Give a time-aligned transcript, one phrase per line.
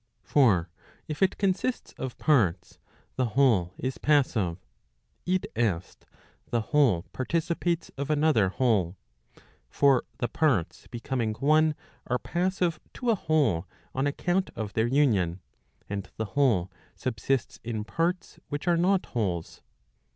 [0.23, 0.71] For
[1.07, 2.79] if it consists of parts,
[3.17, 4.57] the whole is passive
[5.27, 5.31] [i.
[5.33, 5.37] e.
[5.37, 8.97] the whole partici¬ pates of another whole].
[9.69, 11.75] For the parts becoming one,
[12.07, 15.39] are passive to a whole on account of their union,
[15.87, 19.61] and the whole subsists in parts which are not wholes.